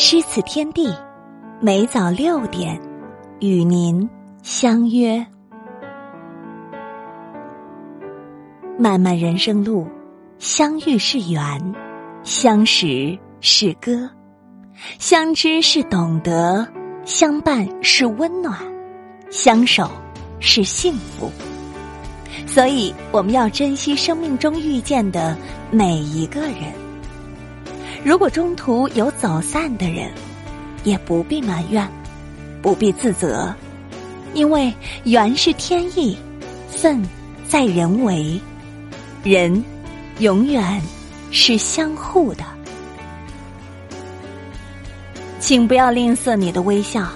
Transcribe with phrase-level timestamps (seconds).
[0.00, 0.94] 诗词天地，
[1.60, 2.80] 每早六点
[3.40, 4.08] 与您
[4.44, 5.26] 相约。
[8.78, 9.88] 漫漫人生路，
[10.38, 11.74] 相遇是缘，
[12.22, 14.08] 相识是歌，
[15.00, 16.64] 相知是懂得，
[17.04, 18.56] 相伴是温暖，
[19.30, 19.90] 相守
[20.38, 21.28] 是幸福。
[22.46, 25.36] 所以，我们要珍惜生命中遇见的
[25.72, 26.87] 每一个人。
[28.04, 30.10] 如果中途有走散的人，
[30.84, 31.86] 也不必埋怨，
[32.62, 33.54] 不必自责，
[34.34, 34.72] 因为
[35.04, 36.16] 缘是天意，
[36.68, 37.02] 份
[37.46, 38.40] 在人为，
[39.24, 39.62] 人
[40.20, 40.80] 永远
[41.30, 42.44] 是相互的。
[45.40, 47.06] 请不要吝啬你的微笑，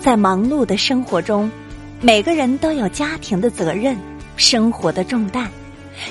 [0.00, 1.50] 在忙碌的生活中，
[2.00, 3.96] 每个人都有家庭的责任。
[4.36, 5.48] 生活的重担，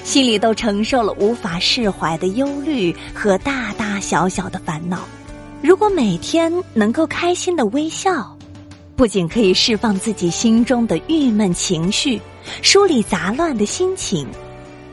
[0.04, 5.00] 心里都承受了无法释怀的忧虑和大大小小的烦恼。
[5.62, 8.36] 如果每天能够开心的微笑，
[8.96, 12.22] 不仅可以释放自己心中的郁闷情绪，
[12.62, 14.28] 梳理杂乱的心情，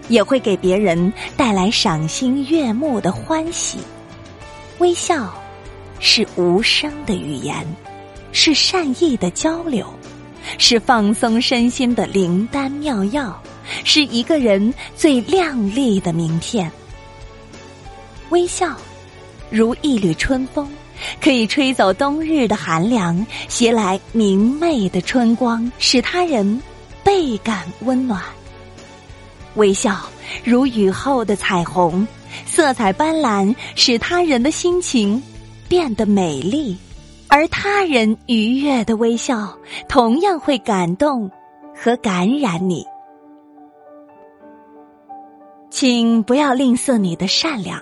[0.09, 3.79] 也会给别人带来赏心悦目的欢喜。
[4.79, 5.33] 微笑
[5.99, 7.67] 是无声的语言，
[8.33, 9.87] 是善意的交流。
[10.57, 13.41] 是放松身心的灵丹妙药，
[13.85, 16.71] 是一个人最亮丽的名片。
[18.31, 18.77] 微笑，
[19.51, 20.69] 如一缕春风，
[21.21, 26.63] 可以吹走冬日的寒凉，携来明媚的春光，使他人
[27.03, 28.23] 倍感温暖。
[29.57, 29.99] 微笑，
[30.45, 32.07] 如雨后的彩虹，
[32.47, 35.21] 色彩斑斓，使他人的心情
[35.69, 36.77] 变得美丽。
[37.27, 39.57] 而他人愉悦的微笑，
[39.89, 41.31] 同样会感动
[41.75, 42.85] 和感染你。
[45.81, 47.81] 请不要吝啬你的善良，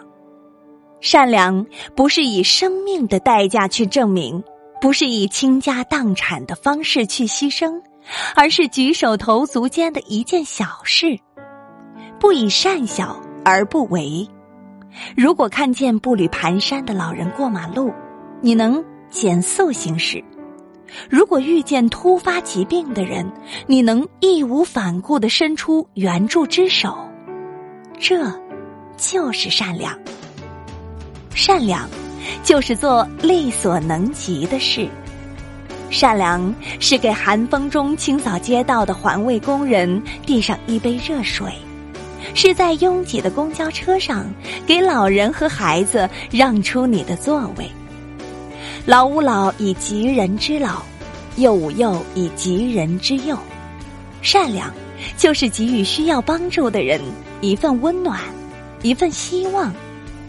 [1.00, 1.66] 善良
[1.97, 4.41] 不是以生命的代价去证明，
[4.81, 7.82] 不是以倾家荡产的方式去牺牲，
[8.36, 11.19] 而是举手投足间的一件小事。
[12.20, 14.25] 不以善小而不为。
[15.16, 17.92] 如果看见步履蹒跚的老人过马路，
[18.41, 18.80] 你能？
[19.10, 20.22] 减速行驶。
[21.10, 23.28] 如果遇见突发疾病的人，
[23.66, 26.97] 你能义无反顾的伸出援助之手，
[27.98, 28.32] 这
[28.97, 29.98] 就是善良。
[31.34, 31.88] 善良
[32.42, 34.88] 就是做力所能及的事。
[35.91, 41.50] 善良是给寒风中清扫街道的环卫工人递上一杯热水，
[42.34, 44.26] 是在拥挤的公交车上
[44.66, 47.70] 给老人和孩子让出你的座位。
[48.84, 50.82] 老吾老以及人之老，
[51.36, 53.38] 幼吾幼以及人之幼。
[54.20, 54.70] 善良，
[55.16, 57.00] 就是给予需要帮助的人
[57.41, 58.21] 一份温暖，
[58.82, 59.72] 一份希望，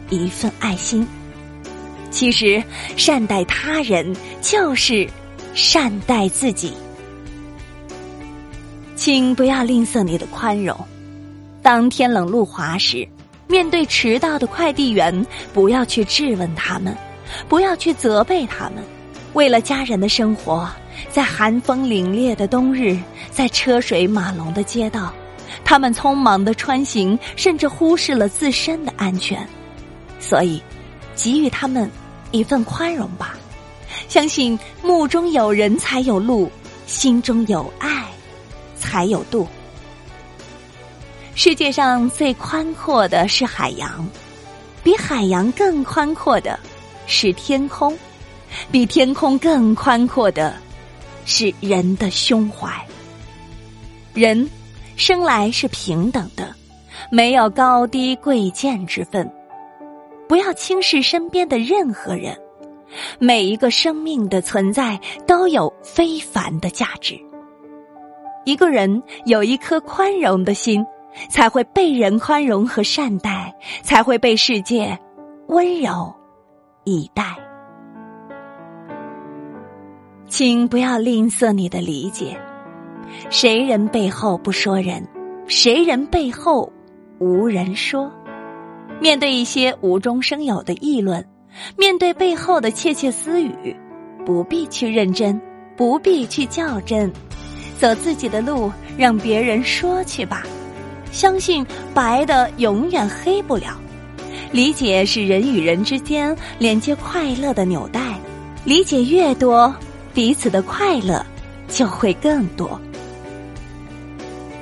[0.10, 1.08] 一份爱心。
[2.12, 2.64] 其实，
[2.96, 5.08] 善待他人就是
[5.54, 6.74] 善待自己。
[8.96, 10.78] 请不要吝啬你的宽容。
[11.62, 13.08] 当天冷路滑时，
[13.48, 16.96] 面对迟到的快递员，不要去质问他们。
[17.48, 18.84] 不要去责备他们，
[19.34, 20.68] 为了家人的生活，
[21.12, 22.98] 在寒风凛冽的冬日，
[23.30, 25.14] 在车水马龙的街道，
[25.64, 29.48] 他们匆忙的穿行，甚至忽视了自身的安全。
[30.20, 30.62] 所以，
[31.16, 31.90] 给予他们
[32.32, 33.36] 一份宽容吧。
[34.08, 36.52] 相信目中有人才有路，
[36.86, 38.06] 心中有爱
[38.76, 39.48] 才有度。
[41.36, 44.08] 世界上最宽阔的是海洋，
[44.84, 46.60] 比海洋更宽阔的。
[47.12, 47.98] 是天空，
[48.72, 50.56] 比天空更宽阔的，
[51.26, 52.72] 是人的胸怀。
[54.14, 54.48] 人
[55.00, 56.54] 生来是平等的，
[57.10, 59.32] 没有高低贵贱之分。
[60.28, 62.38] 不要轻视身边的任何人，
[63.18, 67.18] 每一个生命的存在都有非凡的价值。
[68.44, 70.86] 一个人有一颗宽容的心，
[71.30, 75.00] 才会被人宽容和善待，才会被世界
[75.48, 76.14] 温柔。
[76.84, 77.24] 以待，
[80.28, 82.38] 请不要吝啬你的理解。
[83.30, 85.08] 谁人背后不说人？
[85.48, 86.72] 谁人背后
[87.20, 88.12] 无人说？
[89.02, 91.26] 面对一些无中生有的议论，
[91.78, 93.76] 面对背后的窃窃私语，
[94.26, 95.40] 不必去认真，
[95.76, 97.12] 不必去较真，
[97.78, 100.44] 走自己的路，让别人说去吧。
[101.12, 103.80] 相信白的永远黑不了。
[104.52, 108.20] 理解是人与人之间连接快乐的纽带，
[108.66, 109.74] 理解越多，
[110.14, 111.26] 彼此的快乐
[111.68, 112.80] 就会更多。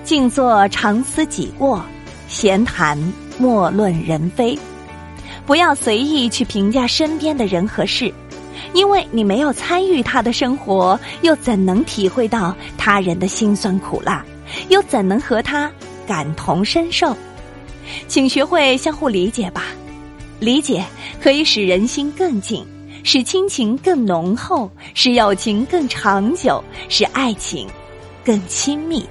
[0.08, 1.84] 静坐常思己过，
[2.30, 2.98] 闲谈
[3.38, 4.58] 莫论人非。
[5.46, 8.10] 不要随意去评价身边的人和事，
[8.72, 14.26] 因为你没有参与他的生活，又怎能体会到他人的辛酸苦辣？
[14.70, 15.70] 又怎能和他
[16.08, 17.14] 感同身受？
[18.08, 19.64] 请学会相互理解吧，
[20.40, 20.86] 理解
[21.22, 22.66] 可以使人心更近，
[23.04, 27.68] 使亲情更浓厚，使友情更长久，使爱情
[28.24, 29.06] 更亲密。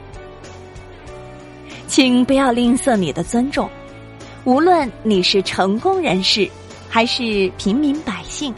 [1.96, 3.70] 请不要吝啬你的尊重，
[4.44, 6.46] 无论你是成功人士
[6.90, 8.54] 还是平民百姓，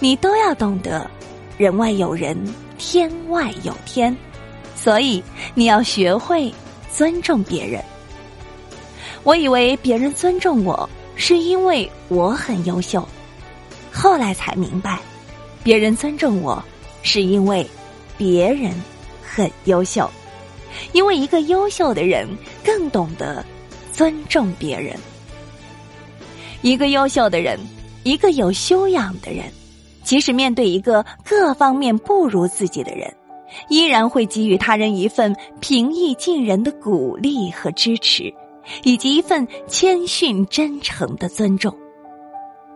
[0.00, 1.06] 你都要懂得
[1.58, 2.34] 人外有人，
[2.78, 4.16] 天外有天，
[4.74, 5.22] 所以
[5.54, 6.50] 你要学会
[6.90, 7.78] 尊重别人。
[9.22, 13.06] 我以为别人尊重我是因为我很优秀，
[13.92, 14.98] 后来才明白，
[15.62, 16.64] 别人尊重我
[17.02, 17.68] 是因为
[18.16, 18.72] 别人
[19.22, 20.10] 很优秀。
[20.92, 22.28] 因为一个优秀的人
[22.64, 23.44] 更懂得
[23.92, 24.96] 尊重别人，
[26.62, 27.58] 一个优秀的人，
[28.02, 29.44] 一个有修养的人，
[30.02, 33.14] 即使面对一个各方面不如自己的人，
[33.68, 38.32] 依然会给予他人一份平易近人的鼓励和支持，
[38.82, 41.74] 以及一份谦逊真诚的尊重。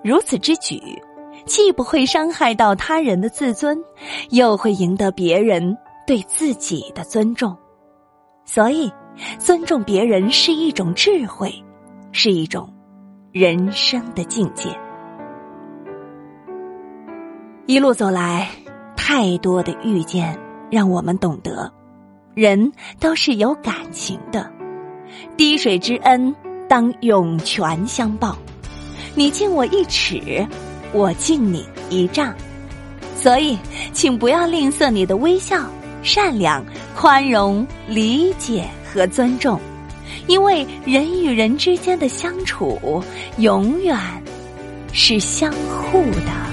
[0.05, 0.81] 如此之举，
[1.45, 3.77] 既不会伤害到他人的自尊，
[4.31, 5.77] 又会赢得别人
[6.07, 7.57] 对自己的尊重。
[8.47, 8.91] 所以，
[9.39, 11.53] 尊重别人是一种智慧，
[12.13, 12.73] 是一种
[13.33, 14.69] 人生的境界。
[17.67, 18.49] 一路走来，
[18.97, 20.39] 太多的遇见
[20.71, 21.71] 让我们懂得，
[22.35, 24.49] 人都是有感情的。
[25.37, 26.35] 滴水之恩，
[26.69, 28.39] 当涌泉相报。
[29.17, 30.47] 你敬我一尺，
[30.93, 32.33] 我敬你一丈。
[33.17, 33.59] 所以，
[33.93, 35.69] 请不要吝啬你的微笑。
[36.07, 36.65] 善良、
[36.95, 39.61] 宽容、理解和尊重，
[40.29, 43.03] 因为人与人之间的相处，
[43.39, 43.99] 永远
[44.93, 46.46] 是相互的。